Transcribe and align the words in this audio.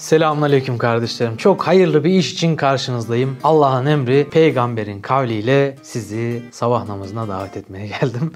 Selamünaleyküm 0.00 0.78
kardeşlerim. 0.78 1.36
Çok 1.36 1.66
hayırlı 1.66 2.04
bir 2.04 2.10
iş 2.10 2.32
için 2.32 2.56
karşınızdayım. 2.56 3.36
Allah'ın 3.44 3.86
emri 3.86 4.28
peygamberin 4.30 5.00
kavliyle 5.00 5.76
sizi 5.82 6.42
sabah 6.50 6.88
namazına 6.88 7.28
davet 7.28 7.56
etmeye 7.56 7.86
geldim. 8.00 8.32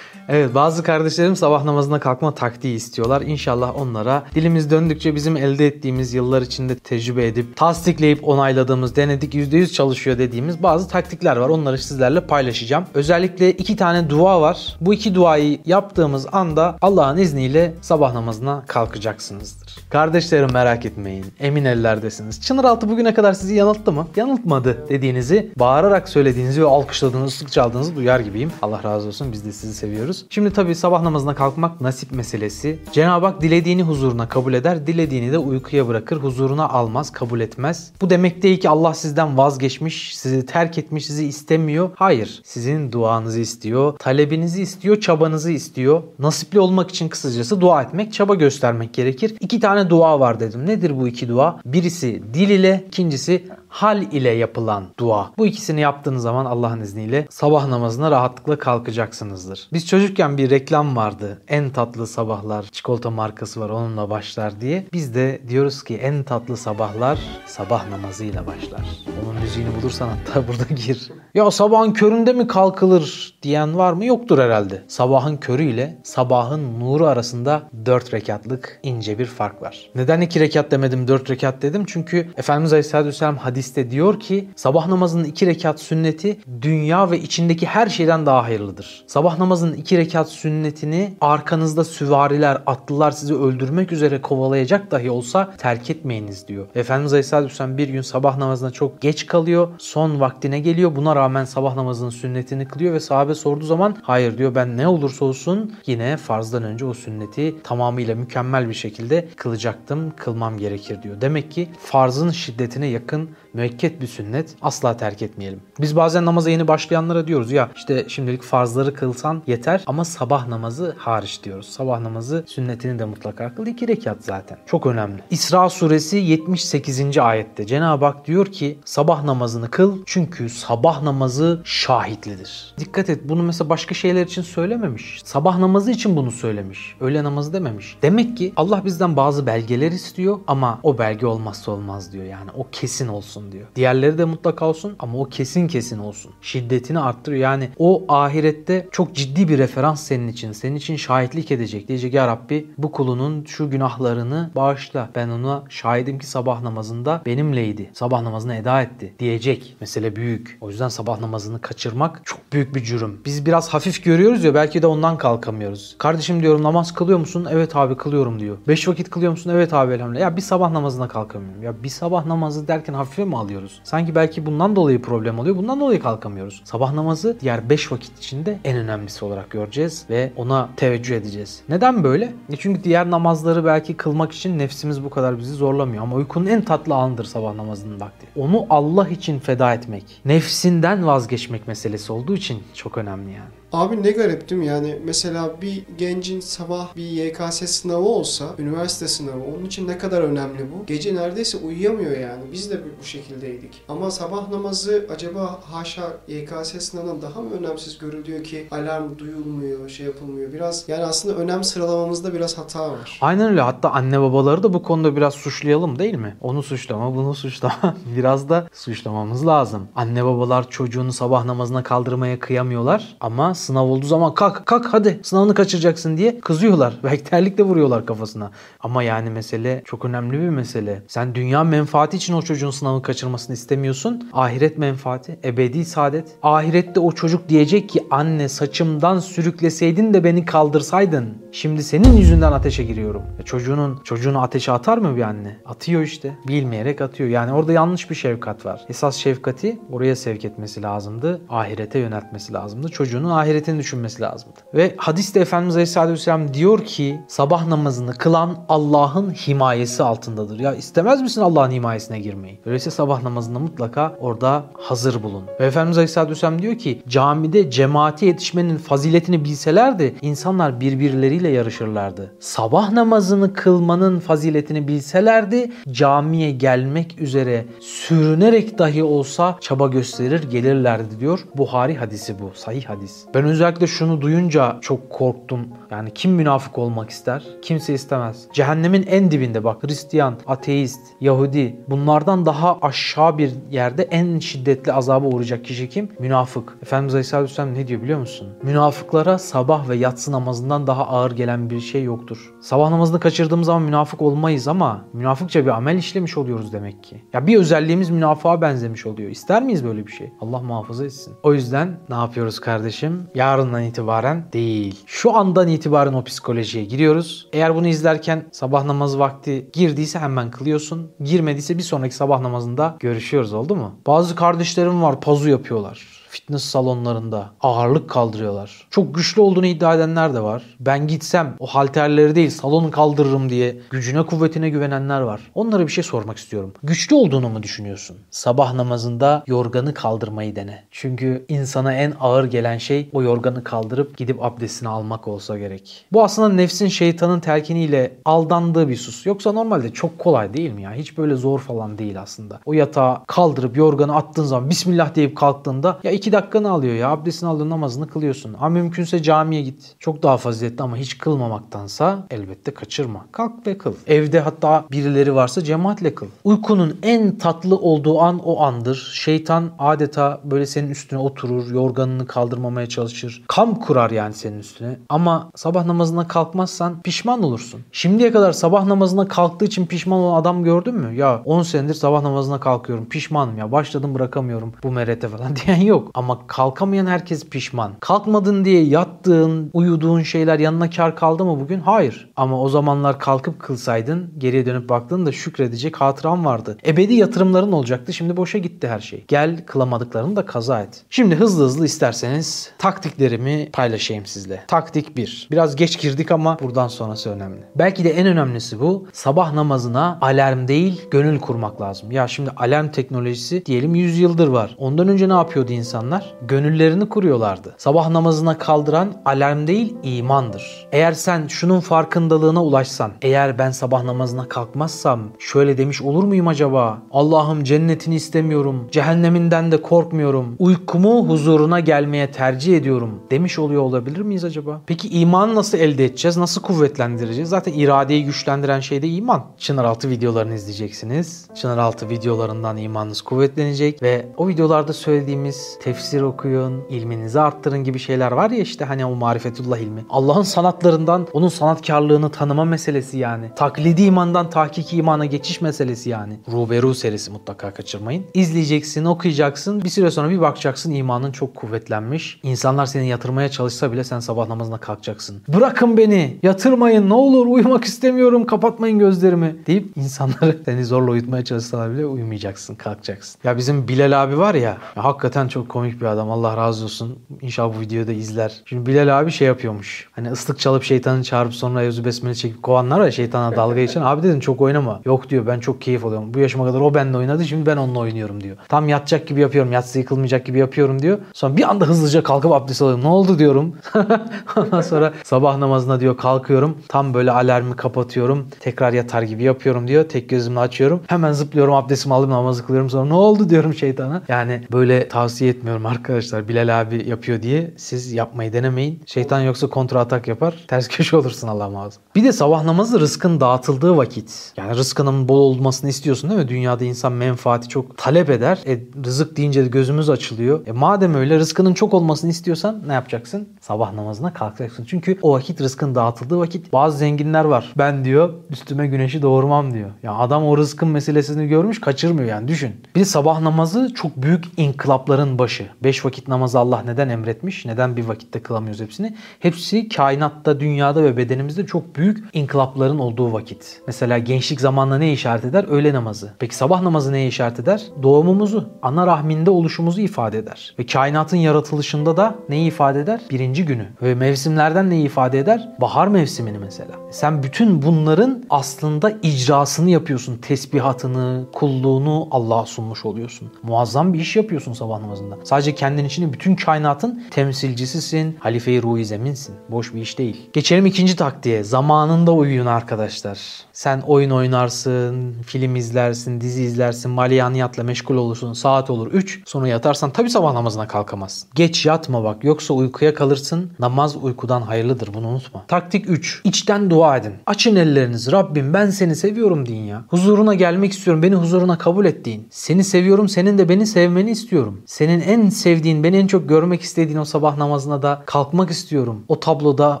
Evet 0.28 0.54
bazı 0.54 0.82
kardeşlerim 0.82 1.36
sabah 1.36 1.64
namazına 1.64 2.00
kalkma 2.00 2.34
taktiği 2.34 2.76
istiyorlar. 2.76 3.22
İnşallah 3.22 3.76
onlara 3.76 4.22
dilimiz 4.34 4.70
döndükçe 4.70 5.14
bizim 5.14 5.36
elde 5.36 5.66
ettiğimiz 5.66 6.14
yıllar 6.14 6.42
içinde 6.42 6.74
tecrübe 6.74 7.26
edip 7.26 7.56
tasdikleyip 7.56 8.28
onayladığımız 8.28 8.96
denedik 8.96 9.34
%100 9.34 9.72
çalışıyor 9.72 10.18
dediğimiz 10.18 10.62
bazı 10.62 10.88
taktikler 10.88 11.36
var. 11.36 11.48
Onları 11.48 11.78
sizlerle 11.78 12.26
paylaşacağım. 12.26 12.84
Özellikle 12.94 13.52
iki 13.52 13.76
tane 13.76 14.10
dua 14.10 14.40
var. 14.40 14.76
Bu 14.80 14.94
iki 14.94 15.14
duayı 15.14 15.58
yaptığımız 15.66 16.26
anda 16.32 16.76
Allah'ın 16.82 17.18
izniyle 17.18 17.74
sabah 17.80 18.14
namazına 18.14 18.64
kalkacaksınızdır. 18.66 19.76
Kardeşlerim 19.90 20.52
merak 20.52 20.86
etmeyin. 20.86 21.26
Emin 21.40 21.64
ellerdesiniz. 21.64 22.40
Çınaraltı 22.40 22.88
bugüne 22.88 23.14
kadar 23.14 23.32
sizi 23.32 23.54
yanılttı 23.54 23.92
mı? 23.92 24.06
Yanıltmadı 24.16 24.88
dediğinizi, 24.88 25.50
bağırarak 25.58 26.08
söylediğinizi 26.08 26.62
ve 26.62 26.66
alkışladığınız, 26.66 27.32
ıslık 27.32 27.52
çaldığınızı 27.52 27.96
duyar 27.96 28.20
gibiyim. 28.20 28.52
Allah 28.62 28.82
razı 28.84 29.08
olsun 29.08 29.32
biz 29.32 29.44
de 29.44 29.52
sizi 29.52 29.74
seviyoruz. 29.74 30.26
Şimdi 30.30 30.52
tabii 30.52 30.74
sabah 30.74 31.02
namazına 31.02 31.34
kalkmak 31.34 31.80
nasip 31.80 32.12
meselesi. 32.12 32.78
Cenab-ı 32.92 33.26
Hak 33.26 33.40
dilediğini 33.40 33.82
huzuruna 33.82 34.28
kabul 34.28 34.54
eder, 34.54 34.86
dilediğini 34.86 35.32
de 35.32 35.38
uykuya 35.38 35.88
bırakır, 35.88 36.16
huzuruna 36.16 36.68
almaz, 36.68 37.12
kabul 37.12 37.40
etmez. 37.40 37.92
Bu 38.00 38.10
demek 38.10 38.42
değil 38.42 38.60
ki 38.60 38.68
Allah 38.68 38.94
sizden 38.94 39.38
vazgeçmiş, 39.38 40.18
sizi 40.18 40.46
terk 40.46 40.78
etmiş, 40.78 41.06
sizi 41.06 41.26
istemiyor. 41.26 41.90
Hayır, 41.94 42.42
sizin 42.44 42.92
duanızı 42.92 43.40
istiyor, 43.40 43.98
talebinizi 43.98 44.62
istiyor, 44.62 45.00
çabanızı 45.00 45.50
istiyor. 45.50 46.02
Nasipli 46.18 46.60
olmak 46.60 46.90
için 46.90 47.08
kısacası 47.08 47.60
dua 47.60 47.82
etmek, 47.82 48.12
çaba 48.12 48.34
göstermek 48.34 48.94
gerekir. 48.94 49.34
İki 49.40 49.60
tane 49.60 49.90
dua 49.90 50.20
var 50.20 50.40
dedim. 50.40 50.66
Nedir 50.66 50.96
bu 50.98 51.08
iki 51.08 51.25
dua? 51.28 51.60
Birisi 51.64 52.22
dil 52.34 52.50
ile, 52.50 52.84
ikincisi 52.88 53.42
hal 53.76 54.02
ile 54.02 54.30
yapılan 54.30 54.84
dua. 54.98 55.32
Bu 55.38 55.46
ikisini 55.46 55.80
yaptığınız 55.80 56.22
zaman 56.22 56.44
Allah'ın 56.44 56.80
izniyle 56.80 57.26
sabah 57.30 57.68
namazına 57.68 58.10
rahatlıkla 58.10 58.58
kalkacaksınızdır. 58.58 59.68
Biz 59.72 59.86
çocukken 59.86 60.38
bir 60.38 60.50
reklam 60.50 60.96
vardı. 60.96 61.42
En 61.48 61.70
tatlı 61.70 62.06
sabahlar 62.06 62.64
çikolata 62.72 63.10
markası 63.10 63.60
var 63.60 63.70
onunla 63.70 64.10
başlar 64.10 64.60
diye. 64.60 64.86
Biz 64.92 65.14
de 65.14 65.40
diyoruz 65.48 65.84
ki 65.84 65.96
en 65.96 66.22
tatlı 66.22 66.56
sabahlar 66.56 67.18
sabah 67.46 67.88
namazıyla 67.88 68.46
başlar. 68.46 68.80
Onun 69.24 69.40
müziğini 69.40 69.70
bulursan 69.80 70.08
hatta 70.08 70.48
burada 70.48 70.74
gir. 70.74 71.10
Ya 71.34 71.50
sabahın 71.50 71.92
köründe 71.92 72.32
mi 72.32 72.46
kalkılır 72.46 73.34
diyen 73.42 73.78
var 73.78 73.92
mı? 73.92 74.04
Yoktur 74.04 74.38
herhalde. 74.38 74.82
Sabahın 74.88 75.36
körü 75.36 75.64
ile 75.64 75.98
sabahın 76.04 76.80
nuru 76.80 77.06
arasında 77.06 77.62
4 77.86 78.14
rekatlık 78.14 78.80
ince 78.82 79.18
bir 79.18 79.26
fark 79.26 79.62
var. 79.62 79.90
Neden 79.94 80.20
2 80.20 80.40
rekat 80.40 80.70
demedim 80.70 81.08
4 81.08 81.30
rekat 81.30 81.62
dedim? 81.62 81.84
Çünkü 81.86 82.28
Efendimiz 82.36 82.72
Aleyhisselatü 82.72 83.08
Vesselam 83.08 83.36
hadiste 83.66 83.90
diyor 83.90 84.20
ki 84.20 84.48
sabah 84.56 84.86
namazının 84.86 85.24
2 85.24 85.46
rekat 85.46 85.80
sünneti 85.80 86.38
dünya 86.62 87.10
ve 87.10 87.20
içindeki 87.20 87.66
her 87.66 87.86
şeyden 87.86 88.26
daha 88.26 88.44
hayırlıdır. 88.44 89.04
Sabah 89.06 89.38
namazının 89.38 89.74
2 89.74 89.98
rekat 89.98 90.28
sünnetini 90.28 91.14
arkanızda 91.20 91.84
süvariler, 91.84 92.62
atlılar 92.66 93.10
sizi 93.10 93.34
öldürmek 93.34 93.92
üzere 93.92 94.20
kovalayacak 94.20 94.90
dahi 94.90 95.10
olsa 95.10 95.54
terk 95.58 95.90
etmeyiniz 95.90 96.48
diyor. 96.48 96.66
Efendimiz 96.74 97.12
Aleyhisselatü 97.12 97.48
Vesselam 97.48 97.78
bir 97.78 97.88
gün 97.88 98.02
sabah 98.02 98.36
namazına 98.36 98.70
çok 98.70 99.00
geç 99.00 99.26
kalıyor. 99.26 99.68
Son 99.78 100.20
vaktine 100.20 100.60
geliyor. 100.60 100.96
Buna 100.96 101.16
rağmen 101.16 101.44
sabah 101.44 101.74
namazının 101.74 102.10
sünnetini 102.10 102.68
kılıyor 102.68 102.94
ve 102.94 103.00
sahabe 103.00 103.34
sorduğu 103.34 103.64
zaman 103.64 103.96
hayır 104.02 104.38
diyor 104.38 104.54
ben 104.54 104.76
ne 104.76 104.88
olursa 104.88 105.24
olsun 105.24 105.74
yine 105.86 106.16
farzdan 106.16 106.62
önce 106.62 106.84
o 106.84 106.94
sünneti 106.94 107.54
tamamıyla 107.62 108.14
mükemmel 108.14 108.68
bir 108.68 108.74
şekilde 108.74 109.28
kılacaktım, 109.36 110.12
kılmam 110.16 110.58
gerekir 110.58 111.02
diyor. 111.02 111.20
Demek 111.20 111.50
ki 111.50 111.68
farzın 111.78 112.30
şiddetine 112.30 112.86
yakın 112.86 113.30
müekket 113.56 114.00
bir 114.00 114.06
sünnet 114.06 114.54
asla 114.62 114.96
terk 114.96 115.22
etmeyelim. 115.22 115.60
Biz 115.80 115.96
bazen 115.96 116.24
namaza 116.24 116.50
yeni 116.50 116.68
başlayanlara 116.68 117.26
diyoruz 117.26 117.52
ya 117.52 117.68
işte 117.76 118.04
şimdilik 118.08 118.42
farzları 118.42 118.94
kılsan 118.94 119.42
yeter 119.46 119.82
ama 119.86 120.04
sabah 120.04 120.46
namazı 120.48 120.94
hariç 120.98 121.44
diyoruz. 121.44 121.68
Sabah 121.68 122.00
namazı 122.00 122.44
sünnetini 122.46 122.98
de 122.98 123.04
mutlaka 123.04 123.54
kıl. 123.54 123.66
iki 123.66 123.88
rekat 123.88 124.16
zaten. 124.20 124.58
Çok 124.66 124.86
önemli. 124.86 125.22
İsra 125.30 125.70
suresi 125.70 126.16
78. 126.16 127.18
ayette 127.18 127.66
Cenab-ı 127.66 128.04
Hak 128.04 128.26
diyor 128.26 128.46
ki 128.46 128.78
sabah 128.84 129.24
namazını 129.24 129.70
kıl 129.70 129.98
çünkü 130.06 130.48
sabah 130.48 131.02
namazı 131.02 131.60
şahitlidir. 131.64 132.74
Dikkat 132.78 133.10
et 133.10 133.20
bunu 133.24 133.42
mesela 133.42 133.68
başka 133.68 133.94
şeyler 133.94 134.26
için 134.26 134.42
söylememiş. 134.42 135.20
Sabah 135.24 135.58
namazı 135.58 135.90
için 135.90 136.16
bunu 136.16 136.30
söylemiş. 136.30 136.96
Öğle 137.00 137.24
namazı 137.24 137.52
dememiş. 137.52 137.96
Demek 138.02 138.36
ki 138.36 138.52
Allah 138.56 138.84
bizden 138.84 139.16
bazı 139.16 139.46
belgeler 139.46 139.92
istiyor 139.92 140.38
ama 140.46 140.80
o 140.82 140.98
belge 140.98 141.26
olmazsa 141.26 141.72
olmaz 141.72 142.12
diyor. 142.12 142.24
Yani 142.24 142.50
o 142.54 142.66
kesin 142.72 143.08
olsun 143.08 143.45
diyor. 143.52 143.66
Diğerleri 143.76 144.18
de 144.18 144.24
mutlaka 144.24 144.66
olsun 144.66 144.96
ama 144.98 145.18
o 145.18 145.24
kesin 145.24 145.68
kesin 145.68 145.98
olsun. 145.98 146.32
Şiddetini 146.40 146.98
arttırıyor. 146.98 147.42
Yani 147.42 147.68
o 147.78 148.04
ahirette 148.08 148.88
çok 148.92 149.14
ciddi 149.14 149.48
bir 149.48 149.58
referans 149.58 150.02
senin 150.02 150.28
için. 150.28 150.52
Senin 150.52 150.76
için 150.76 150.96
şahitlik 150.96 151.50
edecek. 151.50 151.88
Diyecek 151.88 152.14
ya 152.14 152.26
Rabbi 152.26 152.66
bu 152.78 152.92
kulunun 152.92 153.44
şu 153.44 153.70
günahlarını 153.70 154.50
bağışla. 154.56 155.10
Ben 155.14 155.28
ona 155.28 155.64
şahidim 155.68 156.18
ki 156.18 156.26
sabah 156.26 156.62
namazında 156.62 157.22
benimleydi. 157.26 157.90
Sabah 157.92 158.22
namazını 158.22 158.54
eda 158.54 158.82
etti. 158.82 159.14
Diyecek. 159.18 159.76
Mesele 159.80 160.16
büyük. 160.16 160.58
O 160.60 160.70
yüzden 160.70 160.88
sabah 160.88 161.20
namazını 161.20 161.60
kaçırmak 161.60 162.20
çok 162.24 162.52
büyük 162.52 162.74
bir 162.74 162.84
cürüm. 162.84 163.20
Biz 163.24 163.46
biraz 163.46 163.68
hafif 163.68 164.04
görüyoruz 164.04 164.44
ya 164.44 164.54
belki 164.54 164.82
de 164.82 164.86
ondan 164.86 165.18
kalkamıyoruz. 165.18 165.94
Kardeşim 165.98 166.42
diyorum 166.42 166.62
namaz 166.62 166.94
kılıyor 166.94 167.18
musun? 167.18 167.46
Evet 167.50 167.76
abi 167.76 167.96
kılıyorum 167.96 168.40
diyor. 168.40 168.56
Beş 168.68 168.88
vakit 168.88 169.10
kılıyor 169.10 169.32
musun? 169.32 169.50
Evet 169.54 169.74
abi 169.74 169.92
elhamdülillah. 169.92 170.20
Ya 170.20 170.36
bir 170.36 170.42
sabah 170.42 170.70
namazına 170.70 171.08
kalkamıyorum. 171.08 171.62
Ya 171.62 171.82
bir 171.82 171.88
sabah 171.88 172.26
namazı 172.26 172.68
derken 172.68 172.94
hafife 172.94 173.24
mi 173.24 173.35
alıyoruz? 173.36 173.80
Sanki 173.84 174.14
belki 174.14 174.46
bundan 174.46 174.76
dolayı 174.76 175.02
problem 175.02 175.38
oluyor. 175.38 175.56
Bundan 175.56 175.80
dolayı 175.80 176.00
kalkamıyoruz. 176.00 176.62
Sabah 176.64 176.92
namazı 176.92 177.36
diğer 177.40 177.70
5 177.70 177.92
vakit 177.92 178.18
içinde 178.18 178.58
en 178.64 178.76
önemlisi 178.76 179.24
olarak 179.24 179.50
göreceğiz 179.50 180.04
ve 180.10 180.32
ona 180.36 180.68
teveccüh 180.76 181.16
edeceğiz. 181.16 181.62
Neden 181.68 182.04
böyle? 182.04 182.24
E 182.52 182.56
çünkü 182.56 182.84
diğer 182.84 183.10
namazları 183.10 183.64
belki 183.64 183.94
kılmak 183.94 184.32
için 184.32 184.58
nefsimiz 184.58 185.04
bu 185.04 185.10
kadar 185.10 185.38
bizi 185.38 185.54
zorlamıyor. 185.54 186.02
Ama 186.02 186.16
uykunun 186.16 186.46
en 186.46 186.62
tatlı 186.62 186.94
anıdır 186.94 187.24
sabah 187.24 187.54
namazının 187.54 188.00
vakti. 188.00 188.26
Onu 188.36 188.66
Allah 188.70 189.08
için 189.08 189.38
feda 189.38 189.74
etmek, 189.74 190.20
nefsinden 190.24 191.06
vazgeçmek 191.06 191.68
meselesi 191.68 192.12
olduğu 192.12 192.34
için 192.34 192.62
çok 192.74 192.98
önemli 192.98 193.32
yani. 193.32 193.50
Abi 193.72 194.02
ne 194.02 194.10
garip 194.10 194.50
değil 194.50 194.60
mi? 194.60 194.66
Yani 194.66 194.98
mesela 195.04 195.50
bir 195.62 195.84
gencin 195.98 196.40
sabah 196.40 196.96
bir 196.96 197.02
YKS 197.02 197.70
sınavı 197.70 198.08
olsa, 198.08 198.44
üniversite 198.58 199.08
sınavı 199.08 199.44
onun 199.56 199.64
için 199.64 199.88
ne 199.88 199.98
kadar 199.98 200.22
önemli 200.22 200.58
bu? 200.60 200.86
Gece 200.86 201.14
neredeyse 201.14 201.58
uyuyamıyor 201.58 202.18
yani. 202.18 202.42
Biz 202.52 202.70
de 202.70 202.80
bu 203.00 203.04
şekildeydik. 203.04 203.82
Ama 203.88 204.10
sabah 204.10 204.48
namazı 204.48 205.06
acaba 205.14 205.60
haşa 205.72 206.02
YKS 206.28 206.78
sınavından 206.78 207.22
daha 207.22 207.40
mı 207.40 207.50
önemsiz 207.60 207.98
görülüyor 207.98 208.44
ki 208.44 208.66
alarm 208.70 209.18
duyulmuyor, 209.18 209.88
şey 209.88 210.06
yapılmıyor? 210.06 210.52
Biraz 210.52 210.84
yani 210.88 211.04
aslında 211.04 211.34
önem 211.36 211.64
sıralamamızda 211.64 212.34
biraz 212.34 212.58
hata 212.58 212.90
var. 212.90 213.18
Aynen 213.20 213.50
öyle. 213.50 213.60
Hatta 213.60 213.90
anne 213.90 214.20
babaları 214.20 214.62
da 214.62 214.72
bu 214.72 214.82
konuda 214.82 215.16
biraz 215.16 215.34
suçlayalım 215.34 215.98
değil 215.98 216.14
mi? 216.14 216.36
Onu 216.40 216.62
suçlama, 216.62 217.16
bunu 217.16 217.34
suçlama. 217.34 217.94
biraz 218.16 218.48
da 218.48 218.68
suçlamamız 218.72 219.46
lazım. 219.46 219.88
Anne 219.96 220.24
babalar 220.24 220.70
çocuğunu 220.70 221.12
sabah 221.12 221.44
namazına 221.44 221.82
kaldırmaya 221.82 222.38
kıyamıyorlar 222.38 223.16
ama 223.20 223.54
sınav 223.58 223.86
olduğu 223.86 224.06
zaman 224.06 224.34
kalk 224.34 224.66
kalk 224.66 224.86
hadi 224.90 225.20
sınavını 225.22 225.54
kaçıracaksın 225.54 226.16
diye 226.16 226.40
kızıyorlar. 226.40 226.94
Belki 227.04 227.24
terlikle 227.24 227.64
vuruyorlar 227.64 228.06
kafasına. 228.06 228.50
Ama 228.80 229.02
yani 229.02 229.30
mesele 229.30 229.82
çok 229.84 230.04
önemli 230.04 230.40
bir 230.40 230.48
mesele. 230.48 231.02
Sen 231.08 231.34
dünya 231.34 231.64
menfaati 231.64 232.16
için 232.16 232.34
o 232.34 232.42
çocuğun 232.42 232.70
sınavı 232.70 233.02
kaçırmasını 233.02 233.54
istemiyorsun. 233.54 234.30
Ahiret 234.32 234.78
menfaati, 234.78 235.38
ebedi 235.44 235.84
saadet. 235.84 236.28
Ahirette 236.42 237.00
o 237.00 237.12
çocuk 237.12 237.48
diyecek 237.48 237.88
ki 237.88 238.06
anne 238.10 238.48
saçımdan 238.48 239.18
sürükleseydin 239.18 240.14
de 240.14 240.24
beni 240.24 240.44
kaldırsaydın. 240.44 241.34
Şimdi 241.52 241.82
senin 241.82 242.16
yüzünden 242.16 242.52
ateşe 242.52 242.84
giriyorum. 242.84 243.22
E 243.38 243.42
çocuğunun 243.42 244.00
çocuğunu 244.04 244.42
ateşe 244.42 244.72
atar 244.72 244.98
mı 244.98 245.16
bir 245.16 245.22
anne? 245.22 245.56
Atıyor 245.66 246.02
işte. 246.02 246.38
Bilmeyerek 246.48 247.00
atıyor. 247.00 247.28
Yani 247.30 247.52
orada 247.52 247.72
yanlış 247.72 248.10
bir 248.10 248.14
şefkat 248.14 248.66
var. 248.66 248.84
Esas 248.88 249.16
şefkati 249.16 249.80
oraya 249.92 250.16
sevk 250.16 250.44
etmesi 250.44 250.82
lazımdı. 250.82 251.40
Ahirete 251.48 251.98
yöneltmesi 251.98 252.52
lazımdı. 252.52 252.88
Çocuğunun 252.88 253.30
ahiretini 253.46 253.78
düşünmesi 253.78 254.22
lazımdı. 254.22 254.56
Ve 254.74 254.94
hadiste 254.96 255.40
Efendimiz 255.40 255.74
Aleyhisselatü 255.74 256.12
Vesselam 256.12 256.54
diyor 256.54 256.84
ki 256.84 257.20
sabah 257.28 257.66
namazını 257.66 258.14
kılan 258.14 258.56
Allah'ın 258.68 259.30
himayesi 259.30 260.02
altındadır. 260.02 260.58
Ya 260.58 260.74
istemez 260.74 261.22
misin 261.22 261.40
Allah'ın 261.40 261.70
himayesine 261.70 262.20
girmeyi? 262.20 262.60
Öyleyse 262.66 262.90
sabah 262.90 263.22
namazında 263.22 263.58
mutlaka 263.58 264.16
orada 264.20 264.64
hazır 264.78 265.22
bulun. 265.22 265.44
Ve 265.60 265.66
Efendimiz 265.66 265.98
Aleyhisselatü 265.98 266.30
Vesselam 266.30 266.62
diyor 266.62 266.78
ki 266.78 267.02
camide 267.08 267.70
cemaate 267.70 268.26
yetişmenin 268.26 268.76
faziletini 268.76 269.44
bilselerdi 269.44 270.14
insanlar 270.22 270.80
birbirleriyle 270.80 271.48
yarışırlardı. 271.48 272.32
Sabah 272.40 272.92
namazını 272.92 273.52
kılmanın 273.52 274.20
faziletini 274.20 274.88
bilselerdi 274.88 275.72
camiye 275.90 276.50
gelmek 276.50 277.20
üzere 277.20 277.64
sürünerek 277.80 278.78
dahi 278.78 279.04
olsa 279.04 279.56
çaba 279.60 279.86
gösterir 279.86 280.50
gelirlerdi 280.50 281.20
diyor. 281.20 281.40
Buhari 281.54 281.96
hadisi 281.96 282.38
bu. 282.40 282.50
Sahih 282.54 282.84
hadis. 282.84 283.24
Ben 283.36 283.44
özellikle 283.44 283.86
şunu 283.86 284.20
duyunca 284.20 284.78
çok 284.80 285.10
korktum. 285.10 285.60
Yani 285.90 286.14
kim 286.14 286.32
münafık 286.32 286.78
olmak 286.78 287.10
ister? 287.10 287.44
Kimse 287.62 287.94
istemez. 287.94 288.48
Cehennemin 288.52 289.06
en 289.06 289.30
dibinde 289.30 289.64
bak 289.64 289.82
Hristiyan, 289.82 290.34
ateist, 290.46 291.00
Yahudi 291.20 291.76
bunlardan 291.88 292.46
daha 292.46 292.78
aşağı 292.82 293.38
bir 293.38 293.52
yerde 293.70 294.02
en 294.02 294.38
şiddetli 294.38 294.92
azaba 294.92 295.26
uğrayacak 295.26 295.64
kişi 295.64 295.88
kim? 295.88 296.08
Münafık. 296.18 296.76
Efendimiz 296.82 297.14
Aleyhisselatü 297.14 297.74
ne 297.74 297.88
diyor 297.88 298.02
biliyor 298.02 298.18
musun? 298.18 298.48
Münafıklara 298.62 299.38
sabah 299.38 299.88
ve 299.88 299.96
yatsı 299.96 300.32
namazından 300.32 300.86
daha 300.86 301.06
ağır 301.06 301.30
gelen 301.30 301.70
bir 301.70 301.80
şey 301.80 302.02
yoktur. 302.02 302.54
Sabah 302.60 302.90
namazını 302.90 303.20
kaçırdığımız 303.20 303.66
zaman 303.66 303.82
münafık 303.82 304.22
olmayız 304.22 304.68
ama 304.68 305.04
münafıkça 305.12 305.64
bir 305.64 305.70
amel 305.70 305.98
işlemiş 305.98 306.36
oluyoruz 306.36 306.72
demek 306.72 307.04
ki. 307.04 307.22
Ya 307.32 307.46
bir 307.46 307.58
özelliğimiz 307.58 308.10
münafığa 308.10 308.60
benzemiş 308.60 309.06
oluyor. 309.06 309.30
İster 309.30 309.62
miyiz 309.62 309.84
böyle 309.84 310.06
bir 310.06 310.12
şey? 310.12 310.32
Allah 310.40 310.62
muhafaza 310.62 311.04
etsin. 311.04 311.34
O 311.42 311.54
yüzden 311.54 311.96
ne 312.08 312.14
yapıyoruz 312.14 312.60
kardeşim? 312.60 313.25
Yarından 313.34 313.82
itibaren 313.82 314.44
değil. 314.52 315.04
Şu 315.06 315.36
andan 315.36 315.68
itibaren 315.68 316.12
o 316.12 316.24
psikolojiye 316.24 316.84
giriyoruz. 316.84 317.48
Eğer 317.52 317.74
bunu 317.74 317.86
izlerken 317.86 318.48
sabah 318.52 318.84
namazı 318.84 319.18
vakti 319.18 319.70
girdiyse 319.72 320.18
hemen 320.18 320.50
kılıyorsun. 320.50 321.12
Girmediyse 321.20 321.78
bir 321.78 321.82
sonraki 321.82 322.14
sabah 322.14 322.40
namazında 322.40 322.96
görüşüyoruz 323.00 323.52
oldu 323.52 323.76
mu? 323.76 324.00
Bazı 324.06 324.36
kardeşlerim 324.36 325.02
var 325.02 325.20
pazu 325.20 325.48
yapıyorlar 325.48 326.15
fitness 326.36 326.64
salonlarında 326.64 327.50
ağırlık 327.60 328.10
kaldırıyorlar. 328.10 328.86
Çok 328.90 329.14
güçlü 329.14 329.40
olduğunu 329.40 329.66
iddia 329.66 329.94
edenler 329.94 330.34
de 330.34 330.40
var. 330.40 330.62
Ben 330.80 331.06
gitsem 331.06 331.54
o 331.58 331.66
halterleri 331.66 332.34
değil 332.34 332.50
salonu 332.50 332.90
kaldırırım 332.90 333.48
diye 333.48 333.76
gücüne 333.90 334.26
kuvvetine 334.26 334.70
güvenenler 334.70 335.20
var. 335.20 335.40
Onlara 335.54 335.86
bir 335.86 335.92
şey 335.92 336.04
sormak 336.04 336.38
istiyorum. 336.38 336.72
Güçlü 336.82 337.16
olduğunu 337.16 337.48
mu 337.48 337.62
düşünüyorsun? 337.62 338.16
Sabah 338.30 338.74
namazında 338.74 339.44
yorganı 339.46 339.94
kaldırmayı 339.94 340.56
dene. 340.56 340.84
Çünkü 340.90 341.44
insana 341.48 341.94
en 341.94 342.12
ağır 342.20 342.44
gelen 342.44 342.78
şey 342.78 343.10
o 343.12 343.22
yorganı 343.22 343.64
kaldırıp 343.64 344.16
gidip 344.16 344.44
abdestini 344.44 344.88
almak 344.88 345.28
olsa 345.28 345.58
gerek. 345.58 346.06
Bu 346.12 346.24
aslında 346.24 346.48
nefsin 346.48 346.88
şeytanın 346.88 347.40
telkiniyle 347.40 348.16
aldandığı 348.24 348.88
bir 348.88 348.96
sus. 348.96 349.26
Yoksa 349.26 349.52
normalde 349.52 349.92
çok 349.92 350.18
kolay 350.18 350.54
değil 350.54 350.72
mi 350.72 350.82
ya? 350.82 350.92
Hiç 350.92 351.18
böyle 351.18 351.34
zor 351.34 351.58
falan 351.58 351.98
değil 351.98 352.20
aslında. 352.20 352.60
O 352.64 352.72
yatağı 352.72 353.26
kaldırıp 353.26 353.76
yorganı 353.76 354.16
attığın 354.16 354.44
zaman 354.44 354.70
Bismillah 354.70 355.14
deyip 355.14 355.36
kalktığında 355.36 355.98
ya 356.04 356.10
iki 356.10 356.25
2 356.26 356.32
dakikanı 356.32 356.70
alıyor 356.70 356.94
ya. 356.94 357.10
Abdestini 357.10 357.50
aldın 357.50 357.70
namazını 357.70 358.08
kılıyorsun. 358.08 358.54
Ama 358.54 358.68
mümkünse 358.68 359.22
camiye 359.22 359.62
git. 359.62 359.94
Çok 359.98 360.22
daha 360.22 360.36
faziletli 360.36 360.82
ama 360.82 360.96
hiç 360.96 361.18
kılmamaktansa 361.18 362.26
elbette 362.30 362.74
kaçırma. 362.74 363.24
Kalk 363.32 363.66
ve 363.66 363.78
kıl. 363.78 363.92
Evde 364.06 364.40
hatta 364.40 364.84
birileri 364.90 365.34
varsa 365.34 365.64
cemaatle 365.64 366.14
kıl. 366.14 366.26
Uykunun 366.44 366.98
en 367.02 367.38
tatlı 367.38 367.76
olduğu 367.76 368.20
an 368.20 368.38
o 368.38 368.62
andır. 368.62 369.10
Şeytan 369.14 369.70
adeta 369.78 370.40
böyle 370.44 370.66
senin 370.66 370.90
üstüne 370.90 371.18
oturur. 371.18 371.70
Yorganını 371.70 372.26
kaldırmamaya 372.26 372.86
çalışır. 372.86 373.44
Kam 373.48 373.80
kurar 373.80 374.10
yani 374.10 374.34
senin 374.34 374.58
üstüne. 374.58 374.98
Ama 375.08 375.50
sabah 375.54 375.84
namazına 375.84 376.28
kalkmazsan 376.28 377.02
pişman 377.02 377.42
olursun. 377.42 377.80
Şimdiye 377.92 378.32
kadar 378.32 378.52
sabah 378.52 378.86
namazına 378.86 379.28
kalktığı 379.28 379.64
için 379.64 379.86
pişman 379.86 380.20
olan 380.20 380.40
adam 380.40 380.64
gördün 380.64 380.94
mü? 380.94 381.16
Ya 381.16 381.42
10 381.44 381.62
senedir 381.62 381.94
sabah 381.94 382.22
namazına 382.22 382.60
kalkıyorum. 382.60 383.08
Pişmanım 383.08 383.58
ya. 383.58 383.72
Başladım 383.72 384.14
bırakamıyorum 384.14 384.72
bu 384.82 384.90
merete 384.90 385.28
falan 385.28 385.56
diyen 385.66 385.80
yok. 385.80 386.10
Ama 386.16 386.46
kalkamayan 386.46 387.06
herkes 387.06 387.46
pişman. 387.46 387.92
Kalkmadın 388.00 388.64
diye 388.64 388.84
yattığın, 388.84 389.70
uyuduğun 389.72 390.22
şeyler 390.22 390.58
yanına 390.58 390.90
kar 390.90 391.16
kaldı 391.16 391.44
mı 391.44 391.60
bugün? 391.60 391.80
Hayır. 391.80 392.30
Ama 392.36 392.62
o 392.62 392.68
zamanlar 392.68 393.18
kalkıp 393.18 393.60
kılsaydın 393.60 394.30
geriye 394.38 394.66
dönüp 394.66 394.88
baktığında 394.88 395.32
şükredecek 395.32 395.96
hatıran 395.96 396.44
vardı. 396.44 396.78
Ebedi 396.86 397.14
yatırımların 397.14 397.72
olacaktı. 397.72 398.12
Şimdi 398.12 398.36
boşa 398.36 398.58
gitti 398.58 398.88
her 398.88 399.00
şey. 399.00 399.24
Gel 399.28 399.66
kılamadıklarını 399.66 400.36
da 400.36 400.46
kaza 400.46 400.82
et. 400.82 401.04
Şimdi 401.10 401.34
hızlı 401.34 401.64
hızlı 401.64 401.84
isterseniz 401.84 402.70
taktiklerimi 402.78 403.70
paylaşayım 403.72 404.26
sizle. 404.26 404.64
Taktik 404.68 405.16
1. 405.16 405.48
Biraz 405.50 405.76
geç 405.76 406.00
girdik 406.00 406.30
ama 406.30 406.58
buradan 406.62 406.88
sonrası 406.88 407.30
önemli. 407.30 407.60
Belki 407.76 408.04
de 408.04 408.10
en 408.10 408.26
önemlisi 408.26 408.80
bu. 408.80 409.06
Sabah 409.12 409.52
namazına 409.52 410.18
alarm 410.20 410.68
değil 410.68 411.02
gönül 411.10 411.40
kurmak 411.40 411.80
lazım. 411.80 412.12
Ya 412.12 412.28
şimdi 412.28 412.50
alarm 412.56 412.88
teknolojisi 412.88 413.66
diyelim 413.66 413.94
100 413.94 414.18
yıldır 414.18 414.48
var. 414.48 414.76
Ondan 414.78 415.08
önce 415.08 415.28
ne 415.28 415.32
yapıyordu 415.32 415.72
insan? 415.72 416.05
İnsanlar 416.06 416.34
gönüllerini 416.48 417.08
kuruyorlardı. 417.08 417.74
Sabah 417.78 418.08
namazına 418.08 418.58
kaldıran 418.58 419.12
alarm 419.24 419.66
değil 419.66 419.94
imandır. 420.02 420.86
Eğer 420.92 421.12
sen 421.12 421.46
şunun 421.46 421.80
farkındalığına 421.80 422.64
ulaşsan, 422.64 423.12
eğer 423.22 423.58
ben 423.58 423.70
sabah 423.70 424.04
namazına 424.04 424.48
kalkmazsam 424.48 425.20
şöyle 425.38 425.78
demiş 425.78 426.02
olur 426.02 426.24
muyum 426.24 426.48
acaba? 426.48 426.98
Allah'ım 427.12 427.64
cennetini 427.64 428.14
istemiyorum, 428.14 428.88
cehenneminden 428.90 429.72
de 429.72 429.82
korkmuyorum, 429.82 430.56
uykumu 430.58 431.28
huzuruna 431.28 431.80
gelmeye 431.80 432.30
tercih 432.30 432.76
ediyorum 432.76 433.10
demiş 433.30 433.58
oluyor 433.58 433.82
olabilir 433.82 434.20
miyiz 434.20 434.44
acaba? 434.44 434.80
Peki 434.86 435.08
imanı 435.08 435.54
nasıl 435.54 435.78
elde 435.78 436.04
edeceğiz? 436.04 436.36
Nasıl 436.36 436.62
kuvvetlendireceğiz? 436.62 437.48
Zaten 437.48 437.72
iradeyi 437.72 438.24
güçlendiren 438.24 438.80
şey 438.80 439.02
de 439.02 439.08
iman. 439.08 439.44
Çınaraltı 439.58 440.10
videolarını 440.10 440.54
izleyeceksiniz. 440.54 441.48
Çınaraltı 441.54 442.10
videolarından 442.10 442.76
imanınız 442.76 443.22
kuvvetlenecek 443.22 444.02
ve 444.02 444.26
o 444.36 444.48
videolarda 444.48 444.92
söylediğimiz 444.92 445.78
tefsir 445.86 446.22
okuyun, 446.22 446.84
ilminizi 446.90 447.40
arttırın 447.40 447.84
gibi 447.84 447.98
şeyler 447.98 448.32
var 448.32 448.50
ya 448.50 448.58
işte 448.58 448.84
hani 448.84 449.06
o 449.06 449.14
marifetullah 449.14 449.78
ilmi. 449.78 450.04
Allah'ın 450.10 450.42
sanatlarından 450.42 451.26
onun 451.32 451.48
sanatkarlığını 451.48 452.30
tanıma 452.30 452.64
meselesi 452.64 453.18
yani. 453.18 453.50
Taklidi 453.56 454.02
imandan 454.02 454.50
tahkiki 454.50 454.96
imana 454.96 455.24
geçiş 455.24 455.60
meselesi 455.60 456.10
yani. 456.10 456.38
Ruberu 456.52 456.94
serisi 456.94 457.30
mutlaka 457.30 457.70
kaçırmayın. 457.70 458.24
İzleyeceksin, 458.34 459.04
okuyacaksın. 459.04 459.84
Bir 459.84 459.88
süre 459.88 460.10
sonra 460.10 460.30
bir 460.30 460.40
bakacaksın 460.40 460.90
imanın 460.90 461.32
çok 461.32 461.54
kuvvetlenmiş. 461.54 462.40
İnsanlar 462.42 462.86
seni 462.86 463.08
yatırmaya 463.08 463.48
çalışsa 463.48 463.92
bile 463.92 464.04
sen 464.04 464.20
sabah 464.20 464.48
namazına 464.48 464.78
kalkacaksın. 464.78 465.42
Bırakın 465.48 465.96
beni, 465.96 466.36
yatırmayın 466.42 467.08
ne 467.08 467.14
olur 467.14 467.46
uyumak 467.46 467.84
istemiyorum, 467.84 468.46
kapatmayın 468.46 468.98
gözlerimi 468.98 469.56
deyip 469.66 469.96
insanları 469.96 470.58
seni 470.64 470.84
zorla 470.84 471.10
uyutmaya 471.10 471.44
çalışsalar 471.44 471.94
bile 471.94 472.06
uyumayacaksın, 472.06 472.74
kalkacaksın. 472.74 473.40
Ya 473.44 473.56
bizim 473.56 473.88
Bilal 473.88 474.22
abi 474.22 474.38
var 474.38 474.54
ya, 474.54 474.76
ya 474.96 475.04
hakikaten 475.04 475.48
çok 475.48 475.75
komik 475.76 476.00
bir 476.00 476.06
adam. 476.06 476.30
Allah 476.30 476.56
razı 476.56 476.84
olsun. 476.84 477.18
İnşallah 477.40 477.76
bu 477.76 477.80
videoyu 477.80 478.06
da 478.06 478.12
izler. 478.12 478.52
Şimdi 478.64 478.86
Bilal 478.86 479.20
abi 479.20 479.30
şey 479.30 479.48
yapıyormuş. 479.48 480.08
Hani 480.12 480.30
ıslık 480.30 480.58
çalıp 480.58 480.82
şeytanı 480.82 481.22
çağırıp 481.22 481.54
sonra 481.54 481.82
Evzu 481.82 482.04
Besmele 482.04 482.34
çekip 482.34 482.62
kovanlar 482.62 483.00
var 483.00 483.10
şeytana 483.10 483.56
dalga 483.56 483.80
geçen. 483.80 484.02
Abi 484.02 484.22
dedim 484.22 484.40
çok 484.40 484.60
oynama. 484.60 485.00
Yok 485.04 485.30
diyor 485.30 485.46
ben 485.46 485.60
çok 485.60 485.80
keyif 485.80 486.04
alıyorum. 486.04 486.34
Bu 486.34 486.38
yaşıma 486.38 486.64
kadar 486.66 486.80
o 486.80 486.94
benimle 486.94 487.16
oynadı 487.16 487.44
şimdi 487.44 487.66
ben 487.66 487.76
onunla 487.76 487.98
oynuyorum 487.98 488.40
diyor. 488.40 488.56
Tam 488.68 488.88
yatacak 488.88 489.26
gibi 489.26 489.40
yapıyorum. 489.40 489.72
Yatsı 489.72 489.98
yıkılmayacak 489.98 490.46
gibi 490.46 490.58
yapıyorum 490.58 491.02
diyor. 491.02 491.18
Sonra 491.32 491.56
bir 491.56 491.70
anda 491.70 491.84
hızlıca 491.84 492.22
kalkıp 492.22 492.52
abdest 492.52 492.82
alıyorum. 492.82 493.04
Ne 493.04 493.08
oldu 493.08 493.38
diyorum. 493.38 493.74
Ondan 494.56 494.80
sonra 494.80 495.12
sabah 495.24 495.58
namazına 495.58 496.00
diyor 496.00 496.16
kalkıyorum. 496.16 496.78
Tam 496.88 497.14
böyle 497.14 497.30
alarmı 497.30 497.76
kapatıyorum. 497.76 498.46
Tekrar 498.60 498.92
yatar 498.92 499.22
gibi 499.22 499.42
yapıyorum 499.42 499.88
diyor. 499.88 500.08
Tek 500.08 500.28
gözümle 500.28 500.60
açıyorum. 500.60 501.00
Hemen 501.06 501.32
zıplıyorum 501.32 501.74
abdestimi 501.74 502.14
alıp 502.14 502.28
namazı 502.28 502.66
kılıyorum. 502.66 502.90
Sonra 502.90 503.04
ne 503.04 503.14
oldu 503.14 503.50
diyorum 503.50 503.74
şeytana. 503.74 504.22
Yani 504.28 504.62
böyle 504.72 505.08
tavsiye 505.08 505.50
etmiyorum 505.50 505.65
etmiyorum 505.66 505.86
arkadaşlar. 505.86 506.48
Bilal 506.48 506.80
abi 506.80 507.08
yapıyor 507.08 507.42
diye 507.42 507.74
siz 507.76 508.12
yapmayı 508.12 508.52
denemeyin. 508.52 509.02
Şeytan 509.06 509.40
yoksa 509.40 509.66
kontra 509.66 510.00
atak 510.00 510.28
yapar. 510.28 510.54
Ters 510.68 510.88
köşe 510.88 511.16
olursun 511.16 511.48
Allah 511.48 511.70
muhafaza. 511.70 512.00
Bir 512.14 512.24
de 512.24 512.32
sabah 512.32 512.64
namazı 512.64 513.00
rızkın 513.00 513.40
dağıtıldığı 513.40 513.96
vakit. 513.96 514.52
Yani 514.56 514.76
rızkının 514.76 515.28
bol 515.28 515.38
olmasını 515.38 515.90
istiyorsun 515.90 516.30
değil 516.30 516.40
mi? 516.40 516.48
Dünyada 516.48 516.84
insan 516.84 517.12
menfaati 517.12 517.68
çok 517.68 517.98
talep 517.98 518.30
eder. 518.30 518.58
E, 518.66 518.80
rızık 519.04 519.36
deyince 519.36 519.64
de 519.64 519.68
gözümüz 519.68 520.10
açılıyor. 520.10 520.66
E, 520.66 520.72
madem 520.72 521.14
öyle 521.14 521.38
rızkının 521.38 521.74
çok 521.74 521.94
olmasını 521.94 522.30
istiyorsan 522.30 522.82
ne 522.86 522.92
yapacaksın? 522.92 523.48
Sabah 523.60 523.92
namazına 523.92 524.32
kalkacaksın. 524.32 524.84
Çünkü 524.84 525.18
o 525.22 525.32
vakit 525.32 525.60
rızkın 525.60 525.94
dağıtıldığı 525.94 526.38
vakit. 526.38 526.72
Bazı 526.72 526.98
zenginler 526.98 527.44
var. 527.44 527.72
Ben 527.78 528.04
diyor 528.04 528.34
üstüme 528.50 528.86
güneşi 528.86 529.22
doğurmam 529.22 529.74
diyor. 529.74 529.90
Ya 530.02 530.14
adam 530.14 530.46
o 530.46 530.58
rızkın 530.58 530.88
meselesini 530.88 531.48
görmüş 531.48 531.80
kaçırmıyor 531.80 532.28
yani 532.28 532.48
düşün. 532.48 532.72
Bir 532.94 533.00
de 533.00 533.04
sabah 533.04 533.40
namazı 533.40 533.94
çok 533.94 534.16
büyük 534.16 534.44
inkılapların 534.56 535.38
başı 535.38 535.55
başı. 535.60 535.70
Beş 535.84 536.04
vakit 536.04 536.28
namazı 536.28 536.58
Allah 536.58 536.82
neden 536.86 537.08
emretmiş? 537.08 537.66
Neden 537.66 537.96
bir 537.96 538.04
vakitte 538.04 538.42
kılamıyoruz 538.42 538.80
hepsini? 538.80 539.16
Hepsi 539.40 539.88
kainatta, 539.88 540.60
dünyada 540.60 541.04
ve 541.04 541.16
bedenimizde 541.16 541.66
çok 541.66 541.96
büyük 541.96 542.24
inkılapların 542.32 542.98
olduğu 542.98 543.32
vakit. 543.32 543.80
Mesela 543.86 544.18
gençlik 544.18 544.60
zamanla 544.60 544.98
ne 544.98 545.12
işaret 545.12 545.44
eder? 545.44 545.64
Öğle 545.68 545.94
namazı. 545.94 546.32
Peki 546.38 546.56
sabah 546.56 546.82
namazı 546.82 547.12
neye 547.12 547.28
işaret 547.28 547.60
eder? 547.60 547.82
Doğumumuzu, 548.02 548.68
ana 548.82 549.06
rahminde 549.06 549.50
oluşumuzu 549.50 550.00
ifade 550.00 550.38
eder. 550.38 550.74
Ve 550.78 550.86
kainatın 550.86 551.36
yaratılışında 551.36 552.16
da 552.16 552.34
neyi 552.48 552.68
ifade 552.68 553.00
eder? 553.00 553.20
Birinci 553.30 553.64
günü. 553.64 553.86
Ve 554.02 554.14
mevsimlerden 554.14 554.90
neyi 554.90 555.06
ifade 555.06 555.38
eder? 555.38 555.68
Bahar 555.80 556.08
mevsimini 556.08 556.58
mesela. 556.58 556.92
Sen 557.10 557.42
bütün 557.42 557.82
bunların 557.82 558.44
aslında 558.50 559.10
icrasını 559.22 559.90
yapıyorsun. 559.90 560.36
Tesbihatını, 560.36 561.44
kulluğunu 561.52 562.28
Allah'a 562.30 562.66
sunmuş 562.66 563.04
oluyorsun. 563.04 563.52
Muazzam 563.62 564.12
bir 564.12 564.20
iş 564.20 564.36
yapıyorsun 564.36 564.72
sabah 564.72 565.00
namazında. 565.00 565.36
Sadece 565.46 565.74
kendin 565.74 566.04
için 566.04 566.32
bütün 566.32 566.56
kainatın 566.56 567.22
temsilcisisin. 567.30 568.36
Halife-i 568.40 568.82
Ruhi 568.82 569.04
Zeminsin. 569.04 569.54
Boş 569.68 569.94
bir 569.94 570.00
iş 570.00 570.18
değil. 570.18 570.50
Geçelim 570.52 570.86
ikinci 570.86 571.16
taktiğe. 571.16 571.64
Zamanında 571.64 572.32
uyuyun 572.32 572.66
arkadaşlar. 572.66 573.38
Sen 573.72 574.00
oyun 574.00 574.30
oynarsın, 574.30 575.34
film 575.46 575.76
izlersin, 575.76 576.40
dizi 576.40 576.62
izlersin, 576.62 577.10
maliyaniyatla 577.10 577.82
meşgul 577.82 578.16
olursun. 578.16 578.52
Saat 578.52 578.90
olur 578.90 579.12
3. 579.12 579.42
Sonra 579.46 579.68
yatarsan 579.68 580.10
tabii 580.10 580.30
sabah 580.30 580.52
namazına 580.52 580.88
kalkamazsın. 580.88 581.48
Geç 581.54 581.86
yatma 581.86 582.24
bak 582.24 582.44
yoksa 582.44 582.74
uykuya 582.74 583.14
kalırsın. 583.14 583.72
Namaz 583.78 584.16
uykudan 584.16 584.62
hayırlıdır 584.62 585.14
bunu 585.14 585.28
unutma. 585.28 585.64
Taktik 585.68 586.10
3. 586.10 586.40
İçten 586.44 586.90
dua 586.90 587.16
edin. 587.16 587.32
Açın 587.46 587.76
ellerinizi. 587.76 588.32
Rabbim 588.32 588.74
ben 588.74 588.90
seni 588.90 589.16
seviyorum 589.16 589.66
deyin 589.66 589.84
ya. 589.84 590.04
Huzuruna 590.08 590.54
gelmek 590.54 590.92
istiyorum. 590.92 591.22
Beni 591.22 591.34
huzuruna 591.34 591.78
kabul 591.78 592.04
et 592.04 592.24
deyin. 592.24 592.48
Seni 592.50 592.84
seviyorum. 592.84 593.28
Senin 593.28 593.58
de 593.58 593.68
beni 593.68 593.86
sevmeni 593.86 594.30
istiyorum. 594.30 594.82
Senin 594.86 595.20
en 595.20 595.35
sevdiğin, 595.44 596.04
beni 596.04 596.16
en 596.16 596.26
çok 596.26 596.48
görmek 596.48 596.82
istediğin 596.82 597.18
o 597.18 597.24
sabah 597.24 597.56
namazına 597.56 598.02
da 598.02 598.22
kalkmak 598.26 598.70
istiyorum. 598.70 599.24
O 599.28 599.40
tabloda 599.40 600.00